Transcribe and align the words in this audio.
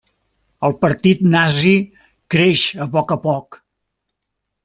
El 0.67 0.71
Partit 0.85 1.21
Nazi 1.33 1.73
creix 2.35 2.63
a 2.85 2.89
poc 2.97 3.13
a 3.17 3.21
poc. 3.29 3.61